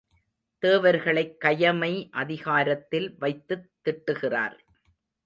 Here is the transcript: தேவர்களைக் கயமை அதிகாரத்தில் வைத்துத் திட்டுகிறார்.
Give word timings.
தேவர்களைக் 0.59 1.37
கயமை 1.43 2.09
அதிகாரத்தில் 2.11 3.15
வைத்துத் 3.19 3.69
திட்டுகிறார். 3.83 4.57